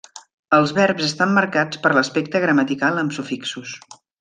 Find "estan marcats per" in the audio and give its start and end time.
1.07-1.93